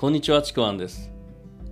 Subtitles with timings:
[0.00, 1.12] こんにちは、ちくわんです。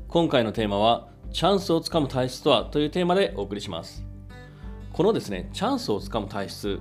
[0.06, 4.04] 今回のテーマは、チャンスをつかむ体質とはというテーマでお送りします。
[4.92, 6.78] このですね、チャンスをつかむ体質、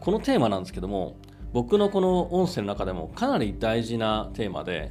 [0.00, 1.16] このテーマなんですけども、
[1.52, 4.90] 僕のこの音声の中でもかなり大事なテーマで、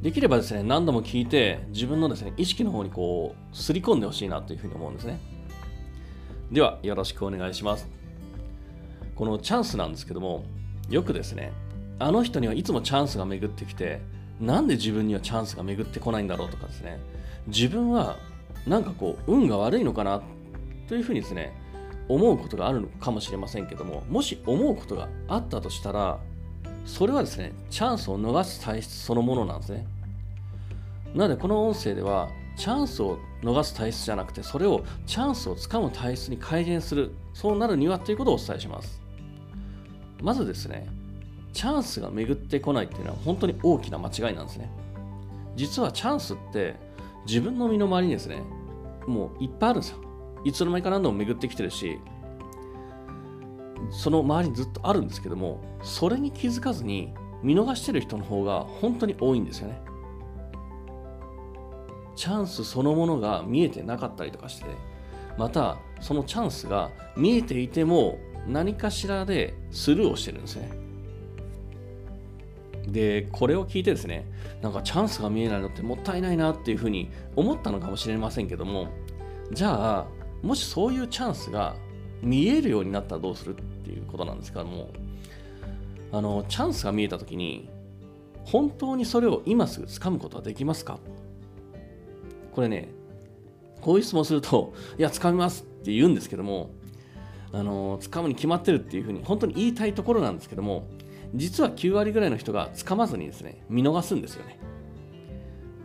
[0.00, 5.20] できればですね、何度も聞いて、自分のですね、意識の方にこう、すり込んでほしいなというふうに思うんですね。
[6.50, 7.86] では、よろしくお願いします。
[9.14, 10.44] このチャンスなんですけども、
[10.88, 11.52] よくですね、
[11.98, 14.00] あの人にはいつもチャンスが巡ってきて、
[14.40, 16.98] なんで自分にはチャンスが巡ってこないんだろうとかですね、
[17.46, 18.16] 自分は
[18.66, 20.22] なんかこう、運が悪いのかな
[20.88, 21.52] というふうにですね、
[22.08, 26.18] 思うことがあるのかもしれませんけども、もし思うことがあったとしたら、
[26.86, 29.86] それはですね、チャンスを逃す体質そのものなんですね。
[31.14, 39.02] なので、この音声では、チャンスを逃す体質じゃなくて、それをチャンスをつかむ体質に改善する、そうなるにはということをお伝えします。
[40.22, 40.86] まずですね、
[41.54, 44.68] チャンスが巡ってこないっていうのは本当に大きな間違いなんですね。
[45.56, 46.74] 実はチャンスって
[47.26, 48.42] 自分の身の回りにですね、
[49.06, 49.98] もういっぱいあるんですよ。
[50.44, 51.98] いつの間にか何度も巡ってきてるし、
[53.90, 59.80] その周りにずっとあるんですけども、それに気づかずに見逃してる人の方が本当に多いんですよね。
[62.16, 64.66] チャンスそのものが見えてなかったりとかして、
[65.38, 68.18] またそのチャンスが見えていても
[68.48, 70.83] 何かしらでスルーをしてるんですね。
[72.86, 74.26] で、これを聞いてですね、
[74.62, 78.88] なんかチャンスが見えないのってもったいないなっていうふうに思ったのかもしれませんけども、
[79.52, 80.06] じゃあ、
[80.42, 81.76] もしそういうチャンスが
[82.22, 84.90] 見えるようになったらどうするっていうことなんですけども、
[86.12, 87.68] あの、チャンスが見えたときに、
[88.44, 90.98] 本当にそれを今すぐ掴むことはできますか？
[92.52, 92.88] これね、
[93.80, 96.70] こういう質問すると、いや、掴みますって言うんですけども、
[97.52, 100.86] あの、掴むに決まってるっていうふうに本当に言いたいところなんですけども、
[101.34, 104.58] 実は9割ぐらいの人が掴まずにですね、見逃すんですよね。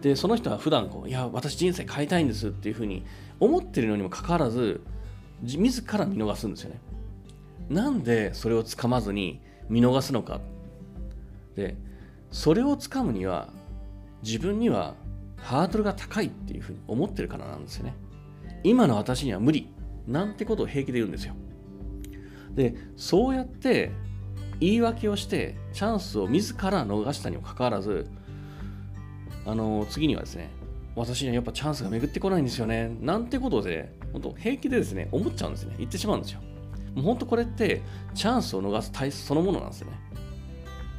[0.02, 3.04] で、その人は普段こう、いや、私人生変えたいんですっていうふうに
[3.40, 4.82] 思ってるのにもかかわらず、
[5.42, 6.80] 自ら見逃すんですよね。
[7.70, 10.42] なんでそれを掴まずに見逃すのか。
[11.56, 11.76] で、
[12.32, 13.50] それを掴むには、
[14.24, 14.96] 自分には
[15.38, 17.96] ハードルが高いっていうふうに思ってるからなんですよね。
[18.64, 19.70] 今の私には無理
[20.08, 21.34] なんてことを平気で言うんですよ。
[22.56, 23.92] で、そうやって
[24.60, 28.08] 言い訳をしてチャンスを自ら逃したにもかかわらず、
[29.46, 30.50] あの次にはですね、
[30.96, 32.96] 私にはやっぱチャンスが巡ってこないんですよね。
[33.00, 35.76] なんてことで、本当平気でですね、思っちゃうんですね。
[35.78, 36.42] 言ってしまうんですよ。
[36.94, 37.82] もう本当これって
[38.14, 40.00] チャンスを逃す体質そのものなんですよね。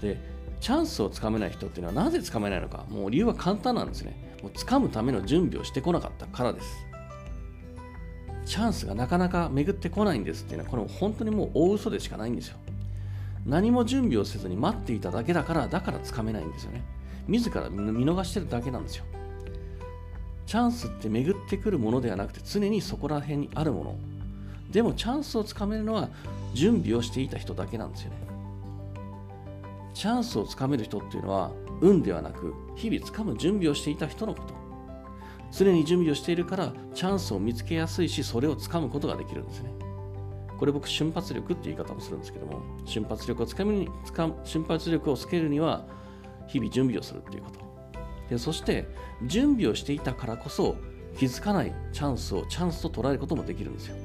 [0.01, 0.19] で、
[0.61, 4.37] チャンスをつかめない人っていうのはなぜつかめないのか、もう理由は簡単なんですね。
[4.43, 6.87] もう掴むための準備をしてこなかったからです。
[8.47, 12.59] チャンスがなかなか巡ってこないんですっていうのは、これも本当にもう大嘘でしかないんですよ。
[13.47, 16.83] 何も準備をせずに待っていただけだから、だからつかめないんですよね。
[17.27, 19.05] 自ら見逃してるだけなんですよ。
[20.47, 23.99] チャンスって巡ってくるものではなくて、常にそこら辺にあるもの。
[24.71, 26.09] でもチャンスをつかめるのは
[26.55, 28.31] 準備をしていた人だけなんですよね。
[29.95, 31.51] チャンスをつかめる人っていうのは
[31.81, 34.55] 運ではなく日々つかむ準備をしていた人のこと
[35.53, 39.71] 常に準備をしているからチャンスを見つけやすいしそれをつかむことができるんですね
[40.61, 45.87] これ僕瞬発力って言い方もするんですけども瞬発力をつかみにつか瞬発力をつけるには
[46.49, 47.61] 日々準備をするっていうこと。
[48.29, 48.87] でそして
[49.25, 50.77] 準備をしていたからこそ
[51.17, 53.97] 気づかないチャンスをチャンスと捉えることもできるんですよ。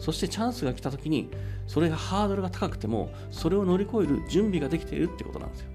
[0.00, 1.30] そしてチャンスが来た時に
[1.68, 5.68] それがハードルが高くてもそれを乗り越える準備ができているってことなんですよ。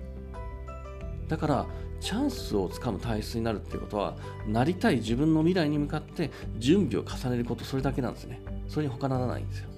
[1.29, 1.65] だから
[2.01, 8.41] チャンスをつかむ体質になるっていうことはなりたい自分の未来に向かって準備を重ねることそれだけなんですね。
[8.67, 9.70] それに他ならないんですよ。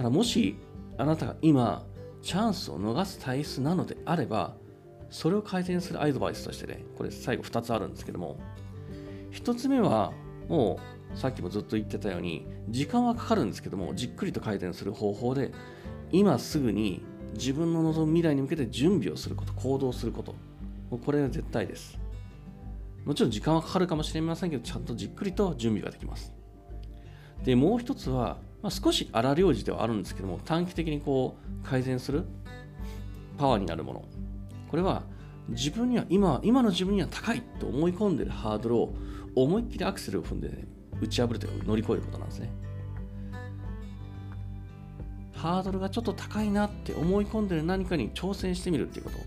[0.00, 0.56] からもし
[0.98, 1.84] あなたが今
[2.22, 4.54] チャンスを逃す体質なのであれば
[5.10, 8.38] それを改善するアドバイスとしてねこれ最後2つあるんですけども
[9.32, 10.12] 1つ目は
[10.48, 10.78] も
[11.14, 15.52] うさっきもずっと言ってたように時間はかかるんですけどもじっくりと改善する方法で
[16.12, 17.02] 今すぐに
[17.34, 20.34] 自分の望む未来に向けて準備をすること行動すること
[20.90, 21.98] もうこれは絶対です。
[23.04, 26.32] もちろん時間はかかるかもしれませんけどちゃんとじっくりと準備ができます。
[27.44, 32.24] でもう一つは、まあ、少し荒療治ではあるんですけども短期的にこう改善する
[33.38, 34.04] パワーになるもの
[34.68, 35.02] これは
[35.48, 38.94] 自分には今今の自分には高いと思い込んでるハードルを
[39.34, 40.64] 思いっきりアクセルを踏んで、ね、
[41.00, 42.50] 打ち破るというか乗り越えることなんですね。
[45.34, 49.18] ハードルがちょっと高いなって思い込んでる何かに挑戦してみるっていうこと。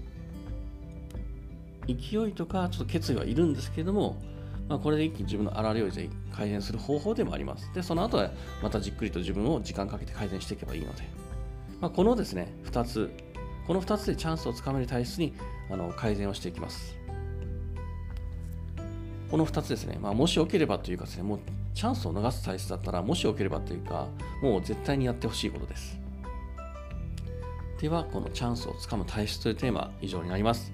[1.87, 4.17] 勢いとかちょっと決意はいるんですけれども、
[4.69, 7.71] まあ、これで一気に自分の荒療治で改善する方法でもあります。
[7.73, 8.31] で、その後は
[8.61, 11.03] またじっくりと自分を時間かけて改善していけばいいので、
[11.81, 13.11] まあ、このですね、2つ、
[13.67, 15.33] この2つでチャンスをつかめる体質に
[15.69, 16.97] あの改善をしていきます。
[19.29, 21.39] この2つですね、まあ、もしよければというかですね、もう
[21.73, 24.07] チャンスを逃す体質だったら、もしよければというか、
[24.41, 25.99] もう絶対にやってほしいことです。
[27.81, 30.71] では、このチャンスをつかむ体質というテーマ、以上になります。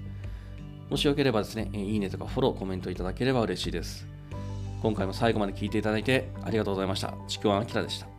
[0.90, 4.06] もしよければですね、いいねとかフォロー、コメントいただければ嬉しいです。
[4.82, 7.14] 今回も最後まで聴いていただいてありがとうございました。
[7.28, 8.09] ちくわあきらでした。